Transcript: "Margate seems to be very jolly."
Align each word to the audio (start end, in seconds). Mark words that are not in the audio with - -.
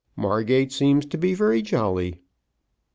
"Margate 0.15 0.71
seems 0.71 1.05
to 1.05 1.15
be 1.19 1.35
very 1.35 1.61
jolly." 1.61 2.21